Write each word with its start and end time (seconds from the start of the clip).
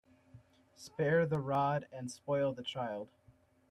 Spare 0.77 1.27
the 1.27 1.37
rod 1.37 1.85
and 1.91 2.09
spoil 2.09 2.53
the 2.53 2.63
child. 2.63 3.09